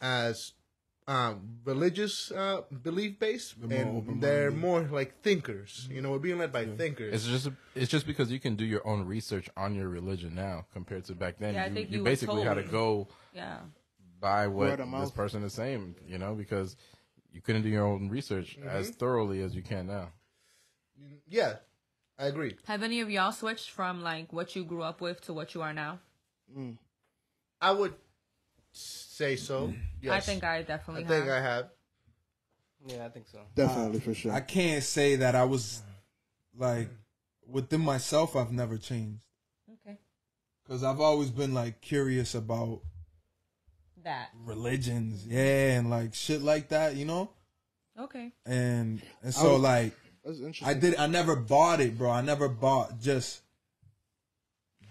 [0.00, 0.52] as
[1.08, 5.88] um, religious uh, belief based, They're and they're more like thinkers.
[5.90, 7.14] You know, we're being led by thinkers.
[7.14, 10.66] It's just it's just because you can do your own research on your religion now
[10.72, 11.54] compared to back then.
[11.54, 12.72] Yeah, I you, think you you were basically had to told.
[12.72, 13.58] go yeah.
[14.20, 16.76] by what this person is saying, you know, because
[17.32, 20.08] you couldn't do your own research as thoroughly as you can now.
[21.28, 21.54] yeah,
[22.18, 22.56] I agree.
[22.66, 25.62] Have any of y'all switched from like what you grew up with to what you
[25.62, 25.98] are now?
[27.60, 27.94] I would
[28.72, 29.72] say so.
[30.00, 30.12] Yes.
[30.12, 31.04] I think I definitely.
[31.04, 31.44] I definitely think have.
[31.44, 31.68] I have.
[32.86, 33.38] Yeah, I think so.
[33.54, 34.32] Definitely for sure.
[34.32, 35.82] I can't say that I was
[36.56, 36.88] like
[37.46, 38.34] within myself.
[38.34, 39.22] I've never changed
[39.72, 39.98] okay.
[40.64, 42.80] because I've always been like curious about
[44.04, 44.30] That.
[44.44, 47.30] religions, yeah, and like shit like that, you know.
[47.98, 48.32] Okay.
[48.44, 49.92] And and so would- like
[50.24, 50.68] That's interesting.
[50.68, 50.96] I did.
[50.96, 52.10] I never bought it, bro.
[52.10, 53.42] I never bought just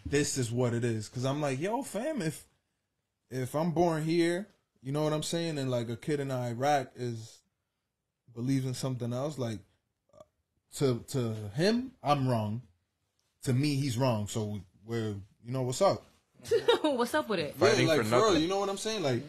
[0.05, 1.09] this is what it is.
[1.09, 2.45] Cause I'm like, yo, fam, if
[3.31, 4.47] if I'm born here,
[4.83, 7.39] you know what I'm saying, and like a kid in Iraq is
[8.35, 9.59] believes in something else, like
[10.77, 12.61] to to him, I'm wrong.
[13.43, 14.27] To me, he's wrong.
[14.27, 16.03] So we're you know what's up?
[16.81, 17.55] What's up with it?
[17.55, 18.41] Fighting yeah, like for for real, nothing.
[18.41, 19.03] you know what I'm saying?
[19.03, 19.21] Like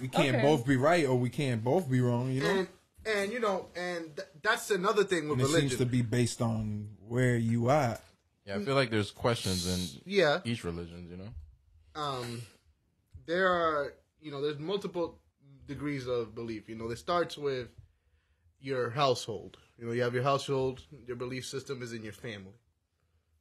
[0.00, 0.42] we can't Okay.
[0.42, 2.30] both be right or we can't both be wrong.
[2.30, 2.48] You know.
[2.50, 2.68] And
[3.04, 5.68] and you know, and th- that's another thing with And it religion.
[5.70, 8.00] seems to be based on where you at.
[8.46, 10.38] Yeah, I feel like there's questions in yeah.
[10.44, 12.00] each religion, you know.
[12.00, 12.42] um,
[13.26, 15.18] there are you know there's multiple
[15.66, 16.68] degrees of belief.
[16.68, 17.68] You know, it starts with
[18.60, 19.58] your household.
[19.78, 20.82] You know, you have your household.
[21.06, 22.58] Your belief system is in your family.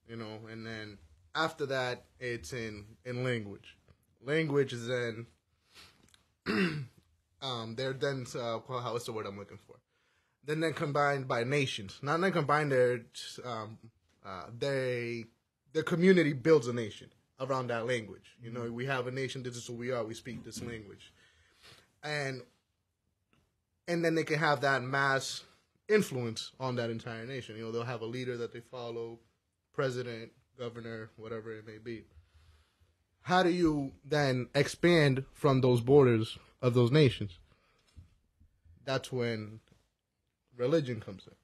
[0.08, 0.98] You know, and then
[1.36, 3.78] after that, it's in in language.
[4.24, 5.26] Language is then
[7.41, 9.78] um they're then uh, how the word I'm looking for?
[10.44, 12.00] Then they're combined by nations.
[12.02, 12.72] Not then combined.
[12.72, 13.02] They're
[13.46, 13.78] um
[14.26, 15.26] uh they
[15.74, 17.10] the community builds a nation
[17.41, 18.38] around that language.
[18.41, 18.75] You know, mm-hmm.
[18.75, 19.43] we have a nation.
[19.43, 20.06] This is who we are.
[20.06, 21.12] We speak this language,
[22.04, 22.41] and
[23.88, 25.43] and then they can have that mass
[25.89, 27.58] influence on that entire nation.
[27.58, 29.19] You know, they'll have a leader that they follow,
[29.73, 32.06] president, governor, whatever it may be.
[33.23, 37.39] How do you then expand from those borders of those nations?
[38.86, 39.60] That's when
[40.58, 41.36] religion comes in.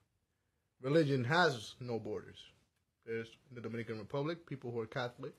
[0.81, 2.37] Religion has no borders.
[3.05, 5.33] There's in the Dominican Republic people who are Catholic.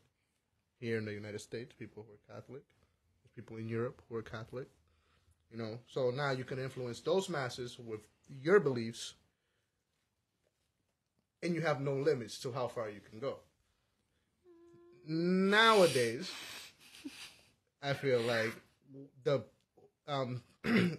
[0.80, 2.62] Here in the United States, people who are Catholic.
[3.34, 4.68] People in Europe who are Catholic.
[5.50, 8.00] You know, so now you can influence those masses with
[8.42, 9.14] your beliefs,
[11.42, 13.36] and you have no limits to how far you can go.
[15.06, 16.30] Nowadays,
[17.82, 18.52] I feel like
[19.24, 19.44] the
[20.06, 20.98] um, the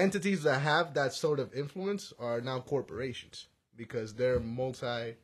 [0.00, 5.16] entities that have that sort of influence are now corporations because they're multi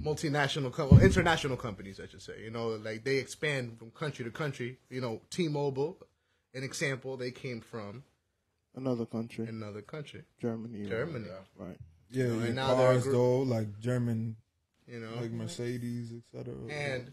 [0.00, 2.42] multinational com- well, international companies i should say.
[2.42, 4.78] You know like they expand from country to country.
[4.90, 5.98] You know t-mobile
[6.54, 8.04] an example they came from
[8.76, 10.22] Another country, another country.
[10.40, 10.88] Germany.
[10.88, 11.28] germany.
[11.56, 11.76] Right.
[12.10, 14.34] Yeah, know, and now they're a cars group- though, like German,
[14.88, 15.20] you know?
[15.20, 16.54] like Mercedes, etc.
[16.70, 17.10] and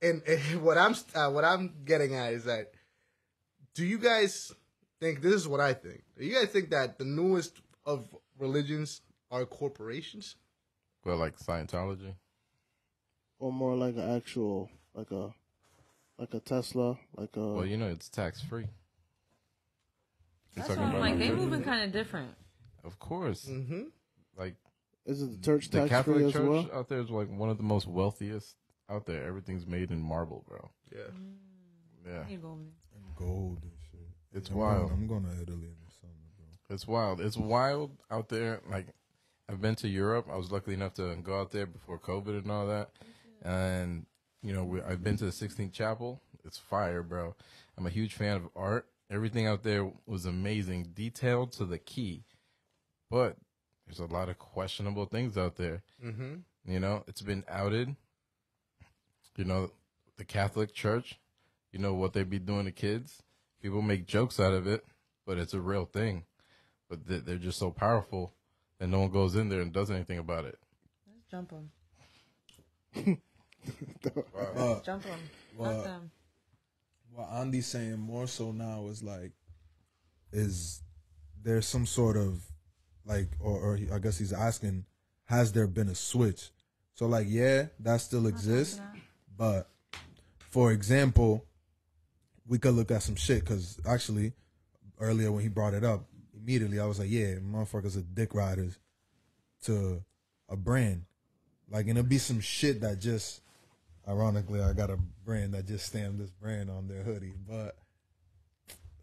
[0.00, 2.72] and, and what i'm uh, what i'm getting at is that
[3.74, 4.52] do you guys
[5.00, 9.00] think this is what i think do you guys think that the newest of religions
[9.30, 10.36] are corporations
[11.04, 12.14] Well, like Scientology.
[13.38, 15.30] Or more like an actual, like a,
[16.18, 17.46] like a Tesla, like a.
[17.46, 18.66] Well, you know it's tax free.
[20.54, 21.18] That's what I'm like.
[21.18, 22.30] They moving kind of different.
[22.84, 23.84] Of course, mm-hmm
[24.36, 24.54] like
[25.06, 26.70] is it the church the tax Catholic free as Church well?
[26.72, 28.56] out there is like one of the most wealthiest
[28.90, 29.24] out there.
[29.24, 30.70] Everything's made in marble, bro.
[30.92, 30.98] yeah
[32.06, 32.58] Yeah, You go
[33.16, 34.08] gold and shit.
[34.32, 34.88] it's I'm wild.
[34.88, 36.74] Going, I'm going to Italy in the summer, bro.
[36.74, 37.20] It's wild.
[37.20, 38.60] It's wild out there.
[38.68, 38.86] Like
[39.48, 40.26] I've been to Europe.
[40.30, 42.90] I was lucky enough to go out there before COVID and all that.
[43.42, 44.06] And
[44.42, 46.20] you know, we, I've been to the Sistine Chapel.
[46.44, 47.34] It's fire, bro.
[47.78, 48.86] I'm a huge fan of art.
[49.10, 52.24] Everything out there was amazing, detailed to the key.
[53.10, 53.36] But
[53.86, 55.82] there's a lot of questionable things out there.
[56.04, 56.34] Mm-hmm.
[56.66, 57.94] You know, it's been outed.
[59.36, 59.70] You know,
[60.16, 61.18] the Catholic Church,
[61.72, 63.22] you know what they be doing to kids.
[63.60, 64.84] People make jokes out of it,
[65.26, 66.24] but it's a real thing.
[66.88, 68.32] But they- they're just so powerful
[68.78, 70.58] that no one goes in there and does anything about it.
[71.06, 73.18] Let's jump them.
[74.36, 75.18] Uh, Jump them.
[75.56, 76.10] Well, Not them.
[77.12, 79.32] what Andy's saying more so now is like,
[80.32, 80.82] is
[81.42, 82.42] there some sort of
[83.06, 84.84] like, or, or he, I guess he's asking,
[85.24, 86.50] has there been a switch?
[86.94, 88.80] So like, yeah, that still exists,
[89.36, 89.68] but
[90.50, 91.44] for example,
[92.46, 94.32] we could look at some shit because actually,
[95.00, 96.04] earlier when he brought it up,
[96.44, 98.78] immediately I was like, yeah, motherfuckers are dick riders
[99.64, 100.04] to
[100.48, 101.06] a brand.
[101.70, 103.40] Like, and it'll be some shit that just,
[104.06, 107.76] ironically, I got a brand that just stamped this brand on their hoodie, but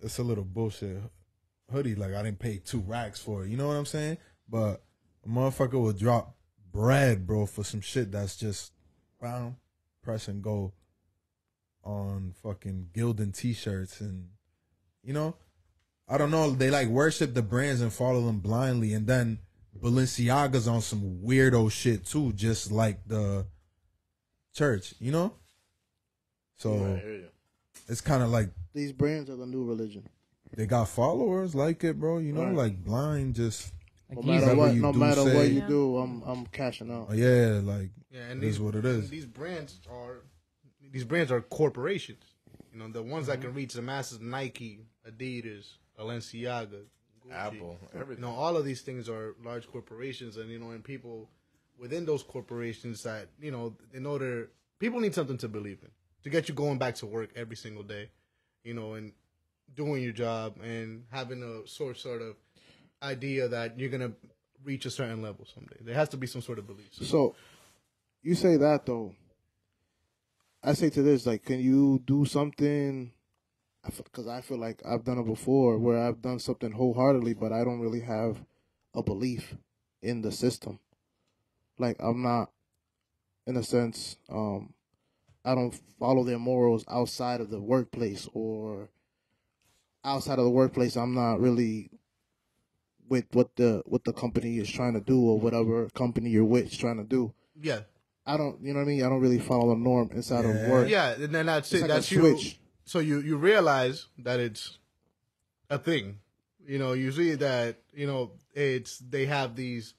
[0.01, 1.01] it's a little bullshit
[1.71, 1.95] hoodie.
[1.95, 3.49] Like, I didn't pay two racks for it.
[3.49, 4.17] You know what I'm saying?
[4.47, 4.84] But
[5.25, 6.36] a motherfucker will drop
[6.71, 8.71] bread, bro, for some shit that's just,
[9.19, 9.58] bam,
[10.04, 10.73] press and go
[11.84, 14.27] on fucking Gildan t-shirts and,
[15.04, 15.36] you know,
[16.12, 16.52] I don't know.
[16.52, 19.39] They like worship the brands and follow them blindly, and then
[19.82, 23.45] Balenciaga's on some weirdo shit too, just like the
[24.54, 25.34] church, you know.
[26.58, 27.00] So
[27.88, 30.08] it's kind of like These brands are the new religion.
[30.56, 32.17] they got followers like it, bro.
[32.19, 32.56] You know, Right.
[32.56, 33.71] like blind, just
[34.10, 36.91] No matter Whatever what, you no do matter say- what you do, I'm I'm cashing
[36.91, 37.08] out.
[37.10, 39.10] oh, yeah, like Yeah, and It these is what it is.
[39.10, 40.17] These brands are
[40.91, 42.26] these brands are corporations.
[42.74, 43.47] You know, the ones that mm-hmm.
[43.47, 46.83] can reach the masses: Nike, Adidas, Balenciaga,
[47.25, 47.33] Gucci.
[47.33, 48.23] Apple, everything.
[48.23, 51.29] You know, all of these things are large corporations, and you know, and people
[51.77, 55.89] within those corporations that you know, in order people need something to believe in
[56.23, 58.09] to get you going back to work every single day.
[58.63, 59.13] You know, and
[59.75, 62.35] doing your job and having a sort sort of
[63.01, 64.11] idea that you're gonna
[64.63, 65.77] reach a certain level someday.
[65.81, 66.89] There has to be some sort of belief.
[66.91, 67.35] So,
[68.21, 69.15] you say that though.
[70.63, 73.11] I say to this, like, can you do something?
[73.85, 77.63] Because I feel like I've done it before, where I've done something wholeheartedly, but I
[77.63, 78.37] don't really have
[78.93, 79.55] a belief
[80.01, 80.79] in the system.
[81.79, 82.51] Like, I'm not,
[83.47, 84.73] in a sense, um,
[85.43, 88.89] I don't follow their morals outside of the workplace or
[90.05, 90.95] outside of the workplace.
[90.95, 91.89] I'm not really
[93.09, 96.71] with what the what the company is trying to do or whatever company you're with
[96.71, 97.33] is trying to do.
[97.59, 97.81] Yeah.
[98.25, 99.03] I don't, you know what I mean.
[99.03, 100.51] I don't really follow the norm inside Yeah.
[100.51, 100.87] of work.
[100.89, 101.81] Yeah, and then that's It's it.
[101.81, 102.19] like a that's you.
[102.19, 102.59] switch.
[102.91, 104.77] So you you realize that it's
[105.69, 106.19] a thing.
[106.67, 109.93] You know, you see that you know it's they have these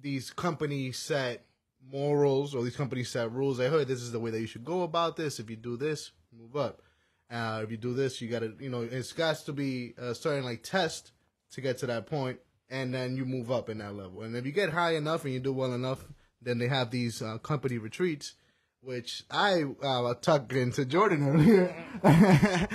[0.00, 1.44] these company set
[1.88, 3.58] morals or these company set rules.
[3.58, 5.38] Hey, this is the way that you should go about this.
[5.38, 6.82] If you do this, move up.
[7.30, 10.44] Uh, if you do this, you gotta, you know, it's got to be a certain
[10.44, 11.12] like test
[11.52, 14.22] to get to that point, and then you move up in that level.
[14.22, 16.04] And if you get high enough and you do well enough,
[16.40, 18.34] then they have these uh, company retreats,
[18.82, 21.74] which I uh, tucked into Jordan earlier.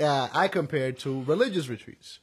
[0.00, 2.18] uh, I compared to religious retreats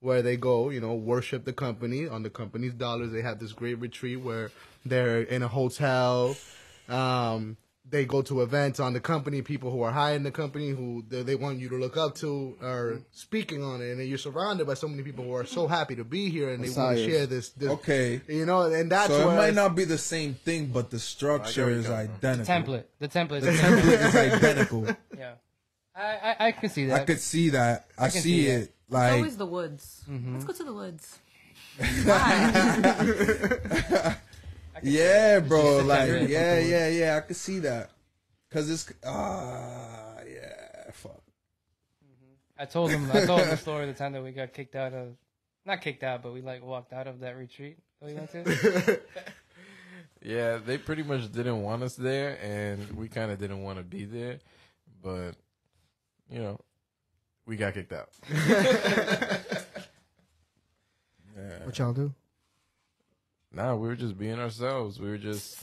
[0.00, 3.10] where they go, you know, worship the company on the company's dollars.
[3.10, 4.50] They have this great retreat where
[4.84, 6.36] they're in a hotel.
[6.88, 7.56] Um,
[7.88, 9.42] they go to events on the company.
[9.42, 12.14] People who are high in the company who they, they want you to look up
[12.16, 13.02] to are mm-hmm.
[13.12, 15.94] speaking on it, and then you're surrounded by so many people who are so happy
[15.96, 17.50] to be here and they want to share this.
[17.50, 18.20] this okay.
[18.26, 21.68] You know, and that's so it might not be the same thing, but the structure
[21.68, 22.30] is you're coming from.
[22.30, 22.74] identical.
[22.74, 22.84] template.
[22.98, 23.40] The template.
[23.42, 24.86] The template is identical.
[25.16, 25.34] Yeah.
[25.94, 27.02] I, I, I can see that.
[27.02, 27.86] I could see that.
[27.96, 28.62] I, can see see it.
[28.62, 30.02] It's Like always the woods.
[30.08, 30.40] Let's mm-hmm.
[30.40, 31.18] go to the woods.
[34.84, 35.78] Yeah, bro.
[35.78, 37.16] Like, yeah, yeah, yeah.
[37.16, 37.90] I could see that.
[38.50, 40.90] Cause it's ah, yeah.
[40.92, 41.22] Fuck.
[42.56, 43.10] I told him.
[43.12, 45.16] I told him the story the time that we got kicked out of,
[45.66, 49.00] not kicked out, but we like walked out of that retreat that we went to.
[50.24, 53.84] Yeah, they pretty much didn't want us there, and we kind of didn't want to
[53.84, 54.38] be there,
[55.02, 55.32] but
[56.30, 56.58] you know,
[57.44, 58.08] we got kicked out.
[61.64, 62.14] What y'all do?
[63.54, 64.98] Nah, we were just being ourselves.
[64.98, 65.58] We were just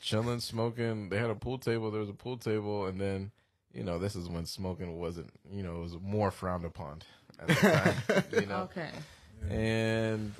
[0.00, 1.08] chilling, smoking.
[1.10, 1.90] They had a pool table.
[1.90, 3.30] There was a pool table, and then,
[3.72, 7.02] you know, this is when smoking wasn't, you know, it was more frowned upon
[7.40, 8.24] at the time.
[8.40, 8.88] you know, Okay.
[9.50, 10.32] and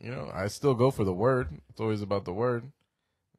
[0.00, 1.48] you know, I still go for the word.
[1.68, 2.64] It's always about the word.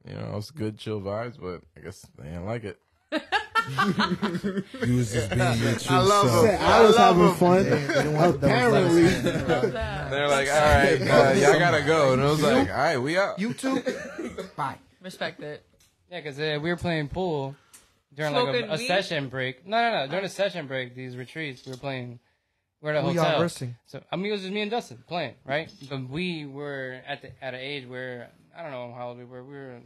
[0.07, 2.79] You know, it's good, chill vibes, but I guess they didn't like it.
[3.11, 6.45] You was just being your true I love self.
[6.47, 6.59] him.
[6.61, 7.35] I was having him.
[7.35, 7.63] fun.
[7.63, 9.03] They didn't want Apparently,
[10.11, 10.19] Love.
[10.19, 11.01] They're like, all right,
[11.37, 13.39] uh, y'all gotta go, and I was like, all right, we out.
[13.39, 13.81] You too.
[14.55, 14.77] Bye.
[15.01, 15.65] Respect it.
[16.11, 17.55] Yeah, because uh, we were playing pool
[18.13, 18.87] during like Smoking a, a weed?
[18.87, 19.65] session break.
[19.65, 20.07] No, no, no.
[20.11, 22.19] During a session break, these retreats, we were playing
[22.81, 23.39] we're at a Who y'all hotel.
[23.39, 23.75] versing?
[23.85, 25.71] So I mean, it was just me and Dustin playing, right?
[25.89, 29.25] But we were at the at an age where I don't know how old we
[29.25, 29.43] were.
[29.43, 29.79] We were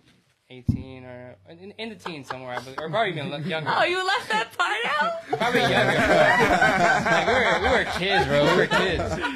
[0.50, 3.70] 18 or in, in the teens somewhere, but or probably even le- younger.
[3.76, 5.28] Oh, you left that part out?
[5.40, 5.98] Probably younger.
[7.12, 8.44] like we were, we were kids, bro.
[8.52, 9.34] We were kids, bro.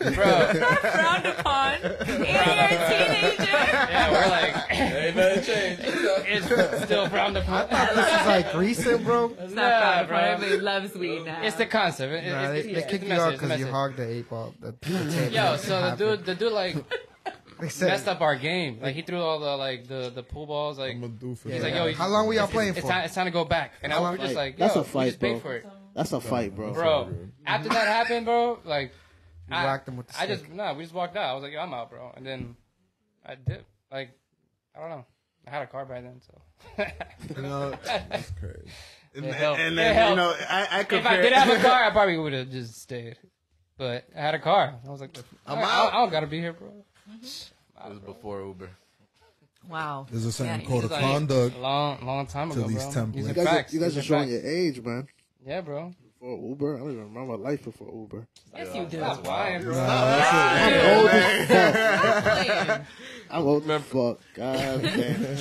[0.14, 1.74] Frowned upon.
[1.74, 3.44] And you're a teenager.
[3.44, 5.82] Yeah, we're like, Ain't nothing changed.
[5.84, 7.68] it's still frowned upon.
[7.68, 9.34] This is like recent, bro.
[9.38, 10.16] It's Nah, not frowned bro.
[10.18, 10.28] upon.
[10.30, 11.42] Everybody loves weed now.
[11.42, 12.12] It's the concept.
[12.12, 13.58] It, it- Nah, it's, they, yeah, they it's kick the you out it's the because
[13.60, 13.74] you message.
[13.74, 14.54] hogged the eight ball.
[14.60, 15.32] The, the tape.
[15.32, 15.98] Yo, so the Happened.
[15.98, 16.76] dude, the dude, like
[17.60, 18.78] They said, messed up our game.
[18.80, 20.78] Like he threw all the like the the pool balls.
[20.78, 21.52] Like I'm a doofus.
[21.52, 22.86] he's like, yo, How long were y'all playing it's, for?
[22.86, 23.74] It's time, it's time to go back.
[23.82, 25.40] And I How was just like, That's a we fight, just paid bro.
[25.40, 26.72] for it, That's a fight, bro.
[26.72, 27.10] bro.
[27.44, 28.92] After that happened, bro, like
[29.50, 31.28] You I, whacked him with the I just no, nah, we just walked out.
[31.30, 32.12] I was like, yo, I'm out, bro.
[32.16, 32.56] And then
[33.26, 33.64] I did.
[33.90, 34.10] Like
[34.76, 35.06] I don't know.
[35.46, 36.40] I had a car by then, so.
[37.34, 38.70] You know, That's crazy.
[39.16, 39.58] and, It helped.
[39.60, 41.12] and It then you know, I, I if compare.
[41.12, 43.16] I did have a car, I probably would have just stayed.
[43.78, 44.74] But I had a car.
[44.86, 45.68] I was like, I'm I, out.
[45.68, 46.68] I, I don't gotta be here, bro.
[47.10, 47.24] Mm-hmm.
[47.86, 48.68] It was before Uber.
[49.68, 50.06] Wow.
[50.10, 51.56] There's a certain Yeah, code of Like, conduct.
[51.56, 53.04] a long, long time ago, to ago, these bro.
[53.04, 53.26] templates.
[53.28, 54.44] You guys, are, you guys are showing facts.
[54.44, 55.08] your age, man.
[55.46, 55.94] Yeah, bro.
[56.20, 58.28] Before Uber, I don't even remember my life before Uber.
[58.54, 58.98] Yes, you do.
[58.98, 59.78] That's lying, bro.
[59.78, 62.86] I'm old as fuck.
[63.30, 64.20] I'm old as fuck.
[64.34, 65.36] God damn.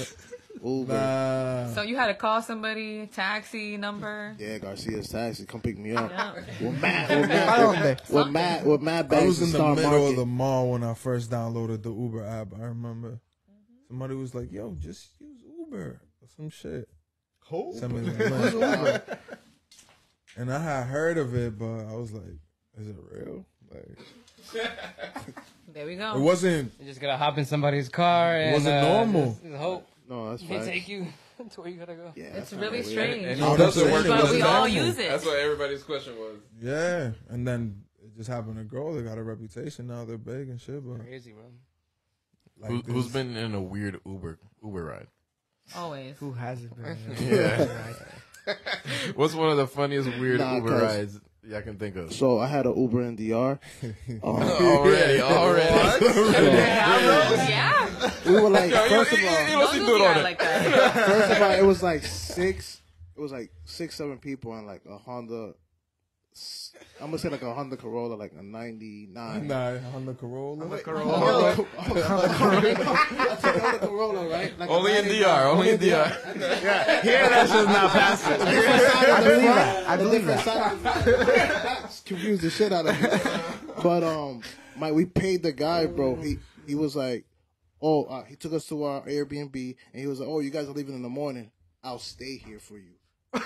[0.63, 0.93] Uber.
[0.93, 1.73] Nah.
[1.73, 4.37] So you had to call somebody, taxi number.
[4.39, 5.45] Yeah, Garcia's taxi.
[5.45, 6.11] Come pick me up.
[6.11, 6.33] Yeah.
[6.61, 10.09] With Matt, with Matt, with Matt, with Matt I was in the middle Market.
[10.11, 12.53] of the mall when I first downloaded the Uber app.
[12.57, 13.87] I remember mm-hmm.
[13.89, 16.87] somebody was like, "Yo, just use Uber or some shit."
[17.49, 18.29] Send me the
[19.09, 19.19] link.
[20.37, 22.23] And I had heard of it, but I was like,
[22.79, 23.97] "Is it real?" Like,
[25.73, 26.15] There we go.
[26.15, 26.71] it wasn't.
[26.79, 29.25] You just gotta hop in somebody's car and wasn't uh, normal.
[29.31, 30.65] Just, just hope No, that's he right.
[30.65, 31.07] take you
[31.51, 32.11] to where you gotta go.
[32.15, 33.25] Yeah, It's really kinda strange.
[33.25, 33.91] And No, it that's doesn't it.
[33.93, 34.07] work.
[34.07, 34.69] But wasn't we all normal.
[34.87, 35.09] use it.
[35.09, 36.37] That's what everybody's question was.
[36.61, 38.95] Yeah, and then it just happened to grow.
[38.95, 40.05] They got a reputation now.
[40.05, 40.83] They're big and shit.
[40.83, 41.43] But Crazy, bro.
[42.59, 45.07] like, Who, who's this- been in a weird Uber Uber ride?
[45.75, 46.15] Always.
[46.17, 46.97] Who hasn't been?
[47.21, 47.67] Yeah.
[49.15, 52.13] What's one of the funniest weird Nah, Uber 'cause- rides y'all can think of?
[52.13, 53.59] So I had an Uber in DR.
[54.23, 56.55] Um, already, already.
[56.55, 58.11] yeah.
[58.25, 60.13] we were like, Yo, yo, first of all, yo, what's he Don't doing do on
[60.15, 60.23] that it?
[60.23, 62.81] like first of all, it was like six.
[63.15, 65.53] It was like six, seven people in like a Honda.
[67.01, 69.47] I'm gonna say like a Honda Corolla, like a '99.
[69.47, 70.67] Nah, Honda Corolla.
[70.67, 71.55] Honda, Corolla.
[71.77, 74.57] Honda Corolla, right?
[74.59, 75.47] Like Only in DR.
[75.47, 75.83] Only in DR.
[76.39, 78.41] yeah, here that's just not passing.
[78.41, 79.87] I believe that.
[79.87, 82.01] I believe that.
[82.05, 83.07] Confused the shit out of me.
[83.81, 84.41] But um,
[84.75, 86.15] my we paid the guy, bro.
[86.15, 87.25] He he was like,
[87.81, 90.67] oh, uh, he took us to our Airbnb, and he was like, oh, you guys
[90.67, 91.51] are leaving in the morning.
[91.83, 92.91] I'll stay here for you.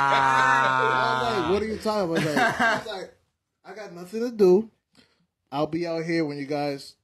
[0.00, 2.26] I was like, what are you talking about?
[2.26, 3.14] I was like, I was like,
[3.64, 4.70] I got nothing to do.
[5.52, 6.94] I'll be out here when you guys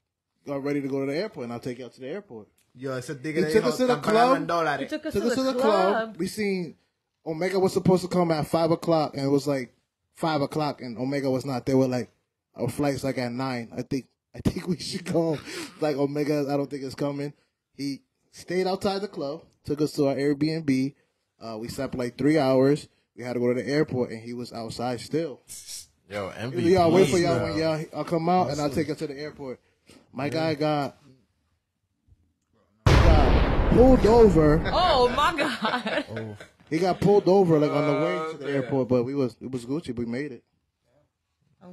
[0.48, 2.48] are ready to go to the airport, and I'll take you out to the airport.
[2.74, 4.80] Yo, ese He tigre took dijo, us to the "Están pagando en club.
[4.80, 5.92] He took us Took to us the, to the club.
[6.12, 6.16] club.
[6.18, 6.76] We seen
[7.24, 9.72] Omega was supposed to come at five o'clock, and it was like
[10.14, 11.76] five o'clock, and Omega was not there.
[11.76, 12.10] We're like,
[12.54, 13.72] our flight's like at nine.
[13.76, 15.38] I think I think we should go.
[15.80, 17.32] Like Omega, I don't think it's coming.
[17.74, 20.94] He stayed outside the club, took us to our Airbnb.
[21.40, 22.88] Uh, we slept like three hours.
[23.16, 25.40] We had to go to the airport, and he was outside still.
[26.08, 26.70] Yo, He was, MVP.
[26.70, 27.48] Y'all wait for y'all bro.
[27.50, 29.60] when y'all I'll come out and I'll take you to the airport.
[30.12, 30.96] My guy got,
[32.86, 34.62] got pulled over.
[34.72, 36.36] Oh my god.
[36.68, 39.48] He got pulled over like on the way to the airport, but we was it
[39.52, 39.94] was Gucci.
[39.94, 40.42] We made it.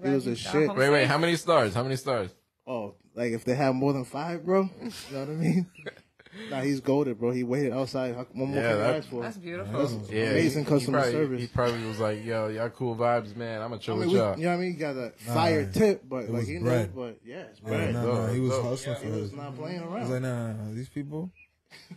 [0.04, 0.70] It was a shit.
[0.76, 1.08] Wait, wait.
[1.08, 1.74] How many stars?
[1.74, 2.30] How many stars?
[2.68, 4.70] Oh, like if they have more than five, bro.
[4.82, 5.66] You know what I mean?
[6.50, 7.32] nah, he's golden, bro.
[7.32, 8.16] He waited outside.
[8.16, 9.22] How- What more Yeah, that- ask for?
[9.22, 9.80] That's beautiful.
[9.88, 11.42] That's Yeah, amazing he- customer he probably, service.
[11.42, 13.62] He probably was like, "Yo, y'all cool vibes, man.
[13.62, 14.72] I'm gonna I chill mean, with y'all." you know what I mean?
[14.74, 16.96] He got a fire tip, but like he you bread.
[16.96, 17.94] know, but yeah, it's Yeah, bread.
[17.94, 18.64] nah, nah, he was dope.
[18.66, 19.36] hustling He for was it.
[19.38, 20.12] not playing I was around.
[20.12, 21.30] like, nah, nah, nah, these people,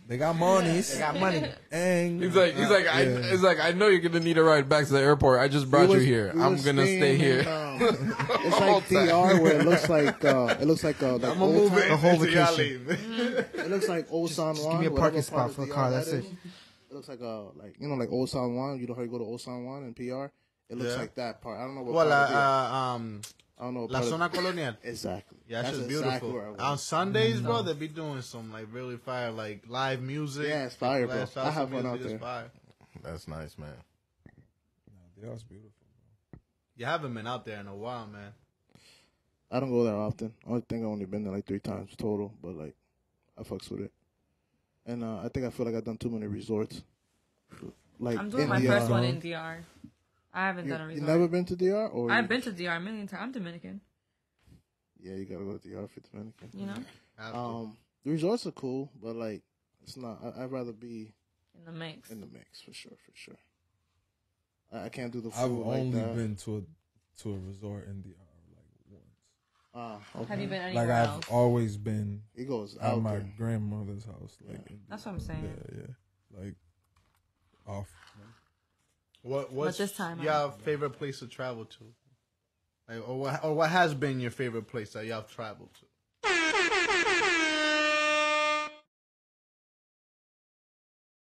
[0.07, 0.93] they got monies.
[0.93, 1.43] They got money.
[1.71, 3.33] And He's like, he's like, I, Yeah.
[3.33, 5.39] it's like, I know you're gonna need a ride back to the airport.
[5.41, 6.31] I just brought We you here.
[6.33, 7.39] I'm gonna stay here.
[7.39, 11.35] in, um, it's like DR where it looks like uh, it looks like uh, like
[11.35, 12.85] I'm old move town- The whole vacation.
[13.53, 14.55] It looks like Old San Juan.
[14.55, 16.19] just give me a whatever parking part spot of for a car, that's it.
[16.19, 16.25] is.
[16.89, 18.79] It looks like a like you know like Old San Juan.
[18.79, 20.31] You know how you go to Old San Juan in PR.
[20.69, 20.99] It looks Yeah.
[21.01, 21.59] like that part.
[21.59, 23.21] I don't know what Well, part of uh, uh, um,
[23.59, 23.85] I don't know.
[23.85, 24.75] La part Zona of, Colonial.
[24.83, 25.37] exactly.
[25.47, 26.33] Yeah, that's, just exactly beautiful.
[26.33, 26.59] where I was.
[26.59, 30.47] On Sundays, bro, they be doing some like really fire, like live music.
[30.47, 31.15] Yeah, it's fire, bro.
[31.15, 32.19] Live I have fun music out there.
[32.19, 32.51] Fire.
[33.03, 33.69] That's nice, man.
[35.21, 35.71] Yeah, it's beautiful.
[36.31, 36.39] bro.
[36.75, 38.33] You haven't been out there in a while, man.
[39.49, 40.33] I don't go there often.
[40.45, 42.75] I think I've only been there like three times total, but like
[43.37, 43.91] I fucks with it.
[44.85, 46.81] And uh, I think I feel like I've done too many resorts.
[47.99, 48.67] Like I'm doing in my DR.
[48.67, 49.57] first one in DR.
[50.37, 51.07] I haven't You, done a you resort.
[51.09, 51.87] never been to DR?
[51.87, 53.21] Or I've you- been to DR a million times.
[53.23, 53.81] I'm Dominican.
[54.99, 56.49] Yeah, you gotta go to DR for Dominican.
[56.53, 56.73] You know,
[57.17, 57.37] Have to.
[57.39, 59.41] Um, the resorts are cool, but like,
[59.83, 60.19] it's not.
[60.23, 61.13] I, I'd rather be
[61.57, 62.09] in the mix.
[62.11, 63.37] in the mix for sure, for sure.
[64.71, 66.15] I, I can't do the food I've like only that.
[66.15, 66.61] been to a
[67.23, 68.09] to a resort in DR
[68.55, 69.03] like once.
[69.73, 70.29] Ah, okay.
[70.29, 71.25] Have you been anywhere Like anywhere I've else?
[71.31, 73.33] always been He goes at out my there.
[73.37, 74.37] grandmother's house.
[74.47, 74.75] Like Yeah.
[74.89, 75.43] That's what I'm saying.
[75.71, 76.39] Yeah, yeah.
[76.43, 76.55] Like
[77.67, 77.87] off.
[79.27, 81.93] What what's this time your out- favorite place to travel to?
[82.87, 85.85] Like, or what or what has been your favorite place that you have traveled to?